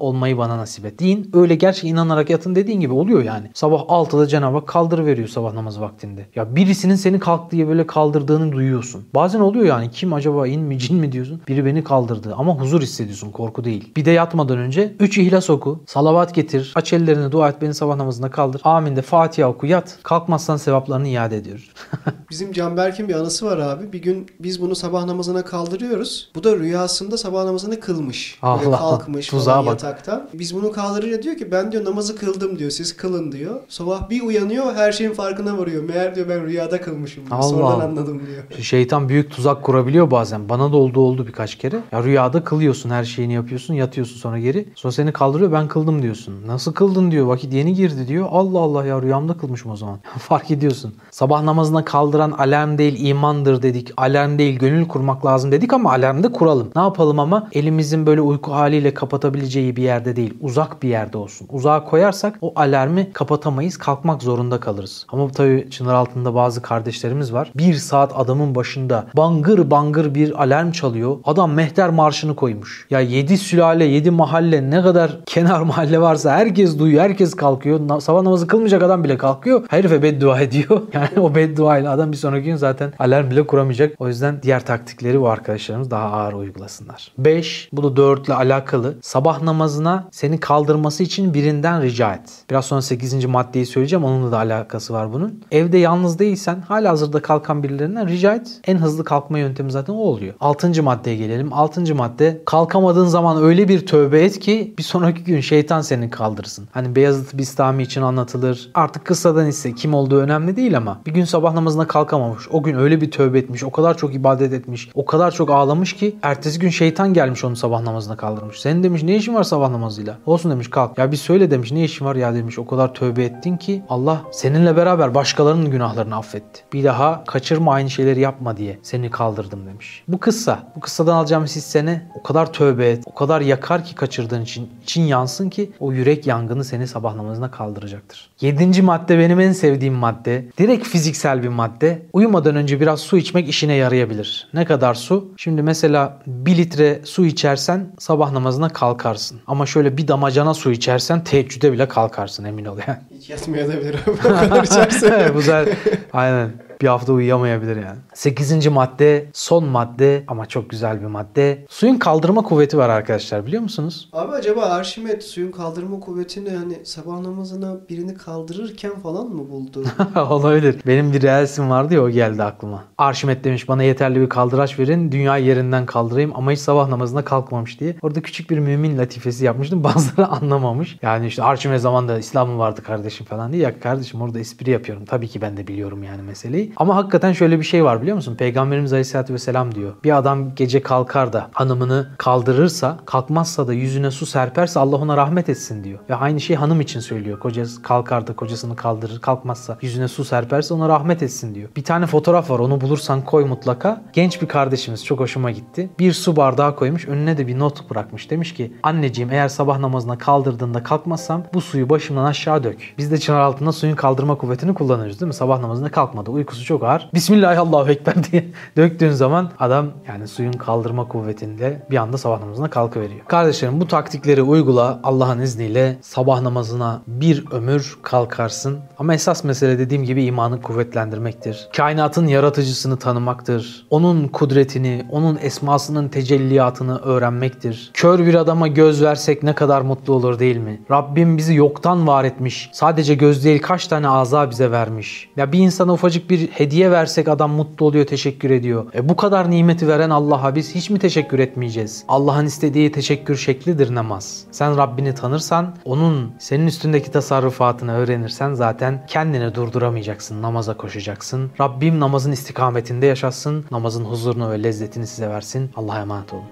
olmayı 0.00 0.38
bana 0.38 0.58
nasip 0.58 0.84
et 0.84 0.98
deyin. 0.98 1.30
Öyle 1.32 1.54
gerçek 1.54 1.84
inanarak 1.84 2.30
yatın 2.30 2.54
dediğin 2.54 2.80
gibi 2.80 2.92
oluyor 2.92 3.22
yani. 3.22 3.50
Sabah 3.54 3.80
6'da 3.80 4.26
Cenab-ı 4.26 4.56
Hak 4.56 4.66
kaldırıveriyor 4.66 5.28
sabah 5.28 5.52
namazı 5.52 5.80
vaktinde. 5.80 6.26
Ya 6.34 6.56
birisinin 6.56 6.94
seni 6.94 7.18
kalk 7.18 7.50
diye 7.50 7.68
böyle 7.68 7.86
kaldırdığını 7.86 8.52
duyuyorsun. 8.52 9.04
Bazen 9.14 9.40
oluyor 9.40 9.64
yani 9.64 9.90
kim 9.90 10.12
acaba 10.12 10.46
in 10.46 10.60
mi 10.62 10.78
cin 10.78 10.96
mi 10.96 11.12
diyorsun. 11.12 11.40
Biri 11.48 11.64
beni 11.64 11.84
kaldırdı 11.84 12.34
ama 12.38 12.60
huzur 12.60 12.82
hissediyorsun 12.82 13.30
korku 13.30 13.64
değil. 13.64 13.92
Bir 13.96 14.04
de 14.04 14.10
yatmadan 14.10 14.58
önce 14.58 14.96
3 15.00 15.18
ihlas 15.18 15.50
oku. 15.50 15.80
Salavat 15.86 16.34
getir. 16.34 16.72
Aç 16.74 16.92
ellerini 16.92 17.32
dua 17.32 17.48
et 17.48 17.62
beni 17.62 17.74
sabah 17.74 17.96
namazına 17.96 18.30
kaldır. 18.30 18.60
Amin 18.64 18.96
de 18.96 19.02
Fatiha 19.02 19.48
oku 19.48 19.66
yat. 19.66 19.98
Kalkmazsan 20.02 20.56
sevaplarını 20.56 21.08
iade 21.08 21.36
ediyoruz. 21.36 21.70
Bizim 22.30 22.52
Canberk'in 22.52 23.08
bir 23.08 23.14
anısı 23.14 23.46
var 23.46 23.58
abi. 23.58 23.92
Bir 23.92 24.02
gün 24.02 24.26
biz 24.40 24.62
bunu 24.62 24.74
sabah 24.74 25.06
namazına 25.22 25.44
kaldırıyoruz. 25.44 26.28
Bu 26.34 26.44
da 26.44 26.56
rüyasında 26.56 27.16
sabah 27.16 27.44
namazını 27.44 27.80
kılmış. 27.80 28.38
Böyle 28.42 28.66
Allah, 28.66 28.78
kalkmış 28.78 29.26
tuzağa 29.26 29.50
falan 29.52 29.66
bak. 29.66 29.72
yataktan. 29.72 30.28
Biz 30.34 30.54
bunu 30.54 30.72
kaldırınca 30.72 31.22
diyor 31.22 31.36
ki 31.36 31.50
ben 31.52 31.72
diyor 31.72 31.84
namazı 31.84 32.16
kıldım 32.16 32.58
diyor. 32.58 32.70
Siz 32.70 32.96
kılın 32.96 33.32
diyor. 33.32 33.60
Sabah 33.68 34.10
bir 34.10 34.22
uyanıyor 34.22 34.74
her 34.74 34.92
şeyin 34.92 35.12
farkına 35.12 35.58
varıyor. 35.58 35.84
Meğer 35.84 36.14
diyor 36.14 36.28
ben 36.28 36.46
rüyada 36.46 36.80
kılmışım 36.80 37.26
diyor. 37.26 37.36
Allah. 37.38 37.48
Sonradan 37.48 37.80
anladım 37.80 38.22
diyor. 38.26 38.62
Şeytan 38.62 39.08
büyük 39.08 39.30
tuzak 39.30 39.62
kurabiliyor 39.62 40.10
bazen. 40.10 40.48
Bana 40.48 40.72
da 40.72 40.76
oldu 40.76 41.00
oldu 41.00 41.26
birkaç 41.26 41.58
kere. 41.58 41.80
Ya 41.92 42.02
rüyada 42.04 42.44
kılıyorsun 42.44 42.90
her 42.90 43.04
şeyini 43.04 43.32
yapıyorsun 43.32 43.74
yatıyorsun 43.74 44.16
sonra 44.16 44.38
geri. 44.38 44.68
Sonra 44.74 44.92
seni 44.92 45.12
kaldırıyor 45.12 45.52
ben 45.52 45.68
kıldım 45.68 46.02
diyorsun. 46.02 46.34
Nasıl 46.46 46.72
kıldın 46.72 47.10
diyor 47.10 47.26
vakit 47.26 47.52
yeni 47.52 47.74
girdi 47.74 48.08
diyor. 48.08 48.28
Allah 48.30 48.58
Allah 48.58 48.86
ya 48.86 49.02
rüyamda 49.02 49.36
kılmışım 49.36 49.70
o 49.70 49.76
zaman. 49.76 49.98
Fark 50.18 50.50
ediyorsun. 50.50 50.94
Sabah 51.10 51.42
namazına 51.42 51.84
kaldıran 51.84 52.30
alarm 52.30 52.78
değil 52.78 53.06
imandır 53.06 53.62
dedik. 53.62 53.92
Alarm 53.96 54.38
değil 54.38 54.58
gönül 54.58 54.88
kurmak 54.88 55.11
lazım 55.26 55.52
dedik 55.52 55.72
ama 55.72 55.92
alarm 55.92 56.22
da 56.22 56.32
kuralım. 56.32 56.70
Ne 56.76 56.82
yapalım 56.82 57.18
ama 57.18 57.48
elimizin 57.52 58.06
böyle 58.06 58.20
uyku 58.20 58.52
haliyle 58.52 58.94
kapatabileceği 58.94 59.76
bir 59.76 59.82
yerde 59.82 60.16
değil. 60.16 60.34
Uzak 60.40 60.82
bir 60.82 60.88
yerde 60.88 61.18
olsun. 61.18 61.48
Uzağa 61.50 61.84
koyarsak 61.84 62.38
o 62.40 62.52
alarmı 62.56 63.12
kapatamayız. 63.12 63.76
Kalkmak 63.76 64.22
zorunda 64.22 64.60
kalırız. 64.60 65.06
Ama 65.08 65.28
tabii 65.28 65.70
çınar 65.70 65.94
altında 65.94 66.34
bazı 66.34 66.62
kardeşlerimiz 66.62 67.32
var. 67.32 67.52
Bir 67.56 67.74
saat 67.74 68.12
adamın 68.16 68.54
başında 68.54 69.06
bangır 69.16 69.70
bangır 69.70 70.14
bir 70.14 70.42
alarm 70.42 70.70
çalıyor. 70.70 71.16
Adam 71.24 71.52
mehter 71.52 71.90
marşını 71.90 72.36
koymuş. 72.36 72.86
Ya 72.90 73.00
7 73.00 73.38
sülale 73.38 73.84
7 73.84 74.10
mahalle 74.10 74.70
ne 74.70 74.82
kadar 74.82 75.20
kenar 75.26 75.60
mahalle 75.60 76.00
varsa 76.00 76.32
herkes 76.32 76.78
duyuyor. 76.78 77.02
Herkes 77.02 77.34
kalkıyor. 77.34 78.00
Sabah 78.00 78.22
namazı 78.22 78.46
kılmayacak 78.46 78.82
adam 78.82 79.04
bile 79.04 79.18
kalkıyor. 79.18 79.64
Herife 79.68 80.02
beddua 80.02 80.40
ediyor. 80.40 80.82
Yani 80.92 81.08
o 81.20 81.34
beddua 81.34 81.78
ile 81.78 81.88
adam 81.88 82.12
bir 82.12 82.16
sonraki 82.16 82.44
gün 82.44 82.56
zaten 82.56 82.92
alarm 82.98 83.30
bile 83.30 83.46
kuramayacak. 83.46 83.94
O 83.98 84.08
yüzden 84.08 84.42
diğer 84.42 84.64
taktikleri 84.92 85.20
bu 85.20 85.28
arkadaşlarımız 85.28 85.90
daha 85.90 86.12
ağır 86.12 86.32
uygulasınlar. 86.32 87.12
5. 87.18 87.68
Bu 87.72 87.82
da 87.82 87.96
4 87.96 88.26
ile 88.26 88.34
alakalı. 88.34 88.94
Sabah 89.02 89.42
namazına 89.42 90.08
seni 90.10 90.40
kaldırması 90.40 91.02
için 91.02 91.34
birinden 91.34 91.82
rica 91.82 92.14
et. 92.14 92.30
Biraz 92.50 92.64
sonra 92.64 92.82
8. 92.82 93.24
maddeyi 93.24 93.66
söyleyeceğim. 93.66 94.04
Onunla 94.04 94.32
da 94.32 94.36
alakası 94.36 94.92
var 94.92 95.12
bunun. 95.12 95.44
Evde 95.50 95.78
yalnız 95.78 96.18
değilsen 96.18 96.60
hala 96.60 96.90
hazırda 96.90 97.22
kalkan 97.22 97.62
birilerinden 97.62 98.08
rica 98.08 98.34
et. 98.34 98.60
En 98.64 98.76
hızlı 98.76 99.04
kalkma 99.04 99.38
yöntemi 99.38 99.72
zaten 99.72 99.92
o 99.92 99.96
oluyor. 99.96 100.34
6. 100.40 100.82
maddeye 100.82 101.16
gelelim. 101.16 101.52
6. 101.52 101.94
madde 101.94 102.42
kalkamadığın 102.46 103.06
zaman 103.06 103.42
öyle 103.42 103.68
bir 103.68 103.86
tövbe 103.86 104.24
et 104.24 104.40
ki 104.40 104.74
bir 104.78 104.82
sonraki 104.82 105.24
gün 105.24 105.40
şeytan 105.40 105.80
seni 105.80 106.10
kaldırsın. 106.10 106.68
Hani 106.72 106.96
Beyazıt 106.96 107.38
Bistami 107.38 107.82
için 107.82 108.02
anlatılır. 108.02 108.70
Artık 108.74 109.04
kıssadan 109.04 109.46
ise 109.46 109.72
kim 109.72 109.94
olduğu 109.94 110.20
önemli 110.20 110.56
değil 110.56 110.76
ama 110.76 111.00
bir 111.06 111.14
gün 111.14 111.24
sabah 111.24 111.54
namazına 111.54 111.86
kalkamamış. 111.86 112.48
O 112.50 112.62
gün 112.62 112.78
öyle 112.78 113.00
bir 113.00 113.10
tövbe 113.10 113.38
etmiş. 113.38 113.64
O 113.64 113.70
kadar 113.70 113.96
çok 113.96 114.14
ibadet 114.14 114.52
etmiş. 114.52 114.81
O 114.94 115.04
kadar 115.04 115.30
çok 115.30 115.50
ağlamış 115.50 115.92
ki 115.96 116.16
ertesi 116.22 116.58
gün 116.58 116.70
şeytan 116.70 117.14
gelmiş 117.14 117.44
onu 117.44 117.56
sabah 117.56 117.82
namazına 117.82 118.16
kaldırmış. 118.16 118.60
Senin 118.60 118.82
demiş 118.82 119.02
ne 119.02 119.16
işin 119.16 119.34
var 119.34 119.44
sabah 119.44 119.70
namazıyla? 119.70 120.18
Olsun 120.26 120.50
demiş 120.50 120.70
kalk. 120.70 120.98
Ya 120.98 121.12
bir 121.12 121.16
söyle 121.16 121.50
demiş 121.50 121.72
ne 121.72 121.84
işin 121.84 122.04
var 122.04 122.16
ya 122.16 122.34
demiş. 122.34 122.58
O 122.58 122.66
kadar 122.66 122.94
tövbe 122.94 123.24
ettin 123.24 123.56
ki 123.56 123.82
Allah 123.88 124.22
seninle 124.32 124.76
beraber 124.76 125.14
başkalarının 125.14 125.70
günahlarını 125.70 126.16
affetti. 126.16 126.62
Bir 126.72 126.84
daha 126.84 127.24
kaçırma 127.24 127.72
aynı 127.72 127.90
şeyleri 127.90 128.20
yapma 128.20 128.56
diye 128.56 128.78
seni 128.82 129.10
kaldırdım 129.10 129.66
demiş. 129.66 130.04
Bu 130.08 130.20
kıssa. 130.20 130.72
Bu 130.76 130.80
kıssadan 130.80 131.16
alacağımız 131.16 131.56
hisse 131.56 131.86
ne? 131.86 132.10
O 132.14 132.22
kadar 132.22 132.52
tövbe 132.52 132.90
et. 132.90 133.04
O 133.06 133.14
kadar 133.14 133.40
yakar 133.40 133.84
ki 133.84 133.94
kaçırdığın 133.94 134.42
için. 134.42 134.70
için 134.82 135.02
yansın 135.02 135.50
ki 135.50 135.72
o 135.80 135.92
yürek 135.92 136.26
yangını 136.26 136.64
seni 136.64 136.86
sabah 136.86 137.14
namazına 137.14 137.50
kaldıracaktır. 137.50 138.30
Yedinci 138.42 138.82
madde 138.82 139.18
benim 139.18 139.40
en 139.40 139.52
sevdiğim 139.52 139.94
madde. 139.94 140.44
Direkt 140.58 140.86
fiziksel 140.86 141.42
bir 141.42 141.48
madde. 141.48 142.02
Uyumadan 142.12 142.56
önce 142.56 142.80
biraz 142.80 143.00
su 143.00 143.16
içmek 143.16 143.48
işine 143.48 143.74
yarayabilir. 143.74 144.48
Ne 144.54 144.64
kadar 144.64 144.94
su? 144.94 145.32
Şimdi 145.36 145.62
mesela 145.62 146.18
bir 146.26 146.56
litre 146.56 147.00
su 147.04 147.26
içersen 147.26 147.92
sabah 147.98 148.32
namazına 148.32 148.68
kalkarsın. 148.68 149.40
Ama 149.46 149.66
şöyle 149.66 149.96
bir 149.96 150.08
damacana 150.08 150.54
su 150.54 150.72
içersen 150.72 151.24
teheccüde 151.24 151.72
bile 151.72 151.88
kalkarsın 151.88 152.44
emin 152.44 152.64
ol 152.64 152.78
yani. 152.86 152.98
Hiç 153.18 153.30
yatmayabilirim. 153.30 154.00
o 154.06 154.22
kadar 154.22 154.64
içerse. 154.64 155.30
Bu 155.34 155.40
zaten 155.42 155.74
aynen 156.12 156.50
bir 156.82 156.86
hafta 156.88 157.12
uyuyamayabilir 157.12 157.76
yani. 157.76 157.98
Sekizinci 158.14 158.70
madde 158.70 159.26
son 159.32 159.64
madde 159.64 160.24
ama 160.28 160.46
çok 160.46 160.70
güzel 160.70 161.00
bir 161.00 161.06
madde. 161.06 161.66
Suyun 161.68 161.96
kaldırma 161.98 162.42
kuvveti 162.42 162.78
var 162.78 162.88
arkadaşlar 162.88 163.46
biliyor 163.46 163.62
musunuz? 163.62 164.08
Abi 164.12 164.32
acaba 164.32 164.62
Arşimet 164.62 165.24
suyun 165.24 165.50
kaldırma 165.52 166.00
kuvvetini 166.00 166.50
hani 166.50 166.78
sabah 166.84 167.20
namazına 167.20 167.76
birini 167.88 168.14
kaldırırken 168.14 168.98
falan 169.00 169.26
mı 169.26 169.50
buldu? 169.50 169.84
Olabilir. 170.30 170.76
Benim 170.86 171.12
bir 171.12 171.22
reelsim 171.22 171.70
vardı 171.70 171.94
ya 171.94 172.02
o 172.02 172.10
geldi 172.10 172.42
aklıma. 172.42 172.84
Arşimet 172.98 173.44
demiş 173.44 173.68
bana 173.68 173.82
yeterli 173.82 174.20
bir 174.20 174.28
kaldıraç 174.28 174.78
verin 174.78 175.12
dünyayı 175.12 175.44
yerinden 175.44 175.86
kaldırayım 175.86 176.32
ama 176.34 176.52
hiç 176.52 176.58
sabah 176.58 176.88
namazına 176.88 177.24
kalkmamış 177.24 177.80
diye. 177.80 177.96
Orada 178.02 178.22
küçük 178.22 178.50
bir 178.50 178.58
mümin 178.58 178.98
latifesi 178.98 179.44
yapmıştım. 179.44 179.84
Bazıları 179.94 180.28
anlamamış. 180.28 180.98
Yani 181.02 181.26
işte 181.26 181.42
Arşimet 181.42 181.80
zamanında 181.80 182.18
İslam 182.18 182.48
mı 182.50 182.58
vardı 182.58 182.82
kardeşim 182.82 183.26
falan 183.26 183.52
diye. 183.52 183.62
Ya 183.62 183.80
kardeşim 183.80 184.22
orada 184.22 184.38
espri 184.38 184.70
yapıyorum. 184.70 185.04
Tabii 185.04 185.28
ki 185.28 185.40
ben 185.40 185.56
de 185.56 185.66
biliyorum 185.66 186.02
yani 186.02 186.22
meseleyi. 186.22 186.71
Ama 186.76 186.96
hakikaten 186.96 187.32
şöyle 187.32 187.58
bir 187.58 187.64
şey 187.64 187.84
var 187.84 188.02
biliyor 188.02 188.16
musun? 188.16 188.34
Peygamberimiz 188.36 188.92
Aleyhisselatü 188.92 189.34
Vesselam 189.34 189.74
diyor. 189.74 189.92
Bir 190.04 190.16
adam 190.18 190.54
gece 190.54 190.82
kalkar 190.82 191.32
da 191.32 191.50
hanımını 191.52 192.08
kaldırırsa 192.18 192.98
kalkmazsa 193.04 193.68
da 193.68 193.72
yüzüne 193.72 194.10
su 194.10 194.26
serperse 194.26 194.80
Allah 194.80 194.96
ona 194.96 195.16
rahmet 195.16 195.48
etsin 195.48 195.84
diyor. 195.84 195.98
Ve 196.10 196.14
aynı 196.14 196.40
şey 196.40 196.56
hanım 196.56 196.80
için 196.80 197.00
söylüyor. 197.00 197.38
Kocası 197.38 197.82
kalkar 197.82 198.26
da 198.26 198.36
kocasını 198.36 198.76
kaldırır 198.76 199.20
kalkmazsa 199.20 199.78
yüzüne 199.82 200.08
su 200.08 200.24
serperse 200.24 200.74
ona 200.74 200.88
rahmet 200.88 201.22
etsin 201.22 201.54
diyor. 201.54 201.68
Bir 201.76 201.84
tane 201.84 202.06
fotoğraf 202.06 202.50
var 202.50 202.58
onu 202.58 202.80
bulursan 202.80 203.24
koy 203.24 203.44
mutlaka. 203.44 204.02
Genç 204.12 204.42
bir 204.42 204.48
kardeşimiz 204.48 205.04
çok 205.04 205.20
hoşuma 205.20 205.50
gitti. 205.50 205.90
Bir 205.98 206.12
su 206.12 206.36
bardağı 206.36 206.76
koymuş 206.76 207.08
önüne 207.08 207.38
de 207.38 207.46
bir 207.46 207.58
not 207.58 207.90
bırakmış. 207.90 208.30
Demiş 208.30 208.54
ki 208.54 208.72
anneciğim 208.82 209.32
eğer 209.32 209.48
sabah 209.48 209.78
namazına 209.78 210.18
kaldırdığında 210.18 210.82
kalkmazsam 210.82 211.42
bu 211.54 211.60
suyu 211.60 211.90
başımdan 211.90 212.24
aşağı 212.24 212.64
dök. 212.64 212.94
Biz 212.98 213.10
de 213.10 213.18
çınar 213.18 213.40
altında 213.40 213.72
suyun 213.72 213.96
kaldırma 213.96 214.34
kuvvetini 214.34 214.74
kullanıyoruz 214.74 215.20
değil 215.20 215.28
mi? 215.28 215.34
Sabah 215.34 215.60
namazında 215.60 215.90
kalkmadı. 215.90 216.30
Uykusu 216.30 216.61
çok 216.64 216.84
ağır. 216.84 217.08
Bismillah 217.14 217.58
Allahu 217.58 217.90
Ekber 217.90 218.14
diye 218.24 218.44
döktüğün 218.76 219.10
zaman 219.10 219.50
adam 219.58 219.90
yani 220.08 220.28
suyun 220.28 220.52
kaldırma 220.52 221.08
kuvvetiyle 221.08 221.86
bir 221.90 221.96
anda 221.96 222.18
sabah 222.18 222.40
namazına 222.40 222.70
kalkıveriyor. 222.70 223.24
Kardeşlerim 223.26 223.80
bu 223.80 223.88
taktikleri 223.88 224.42
uygula 224.42 225.00
Allah'ın 225.02 225.40
izniyle 225.40 225.98
sabah 226.00 226.40
namazına 226.40 227.02
bir 227.06 227.44
ömür 227.50 227.98
kalkarsın. 228.02 228.78
Ama 228.98 229.14
esas 229.14 229.44
mesele 229.44 229.78
dediğim 229.78 230.04
gibi 230.04 230.24
imanı 230.24 230.62
kuvvetlendirmektir. 230.62 231.68
Kainatın 231.76 232.26
yaratıcısını 232.26 232.98
tanımaktır. 232.98 233.86
Onun 233.90 234.28
kudretini, 234.28 235.06
onun 235.10 235.38
esmasının 235.42 236.08
tecelliyatını 236.08 236.98
öğrenmektir. 236.98 237.90
Kör 237.94 238.26
bir 238.26 238.34
adama 238.34 238.68
göz 238.68 239.02
versek 239.02 239.42
ne 239.42 239.54
kadar 239.54 239.80
mutlu 239.80 240.12
olur 240.12 240.38
değil 240.38 240.56
mi? 240.56 240.82
Rabbim 240.90 241.38
bizi 241.38 241.54
yoktan 241.54 242.06
var 242.06 242.24
etmiş. 242.24 242.70
Sadece 242.72 243.14
göz 243.14 243.44
değil 243.44 243.62
kaç 243.62 243.86
tane 243.86 244.08
aza 244.08 244.50
bize 244.50 244.70
vermiş. 244.70 245.28
Ya 245.36 245.52
bir 245.52 245.58
insana 245.58 245.92
ufacık 245.92 246.30
bir 246.30 246.41
hediye 246.50 246.90
versek 246.90 247.28
adam 247.28 247.50
mutlu 247.50 247.86
oluyor, 247.86 248.06
teşekkür 248.06 248.50
ediyor. 248.50 248.86
E 248.94 249.08
bu 249.08 249.16
kadar 249.16 249.50
nimeti 249.50 249.88
veren 249.88 250.10
Allah'a 250.10 250.54
biz 250.54 250.74
hiç 250.74 250.90
mi 250.90 250.98
teşekkür 250.98 251.38
etmeyeceğiz? 251.38 252.04
Allah'ın 252.08 252.46
istediği 252.46 252.92
teşekkür 252.92 253.36
şeklidir 253.36 253.94
namaz. 253.94 254.44
Sen 254.50 254.76
Rabbini 254.76 255.14
tanırsan, 255.14 255.76
onun 255.84 256.32
senin 256.38 256.66
üstündeki 256.66 257.10
tasarrufatını 257.10 257.92
öğrenirsen 257.96 258.54
zaten 258.54 259.06
kendini 259.06 259.54
durduramayacaksın, 259.54 260.42
namaza 260.42 260.76
koşacaksın. 260.76 261.50
Rabbim 261.60 262.00
namazın 262.00 262.32
istikametinde 262.32 263.06
yaşasın, 263.06 263.64
namazın 263.70 264.04
huzurunu 264.04 264.50
ve 264.50 264.62
lezzetini 264.62 265.06
size 265.06 265.28
versin. 265.28 265.70
Allah'a 265.76 266.00
emanet 266.00 266.32
olun. 266.32 266.44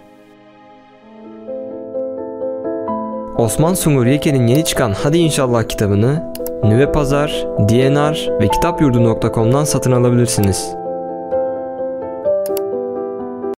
Osman 3.39 3.75
Sungur 3.75 4.07
Yeke'nin 4.07 4.47
yeni 4.47 4.65
çıkan 4.65 4.93
Hadi 5.03 5.19
İnşallah 5.19 5.69
kitabını 5.69 6.33
Nüve 6.65 6.93
Pazar, 6.93 7.47
DNR 7.59 8.29
ve 8.41 8.49
kitapyurdu.com'dan 8.49 9.65
satın 9.65 9.93
alabilirsiniz. 9.93 10.80